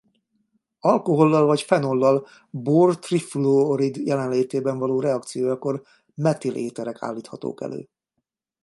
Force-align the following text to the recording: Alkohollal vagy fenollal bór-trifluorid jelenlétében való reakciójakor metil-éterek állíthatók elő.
Alkohollal 0.79 1.45
vagy 1.45 1.61
fenollal 1.61 2.27
bór-trifluorid 2.49 3.95
jelenlétében 3.95 4.77
való 4.77 4.99
reakciójakor 4.99 5.83
metil-éterek 6.15 6.97
állíthatók 7.01 7.61
elő. 7.61 7.89